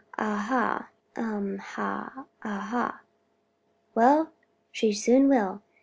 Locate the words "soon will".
4.93-5.61